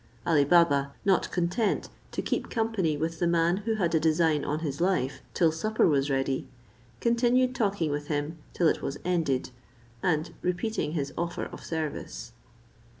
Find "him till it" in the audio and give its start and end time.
8.07-8.81